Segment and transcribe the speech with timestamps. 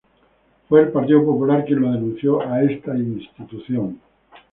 [0.67, 3.99] Fue el Partido Popular quien lo denunció a esta institución.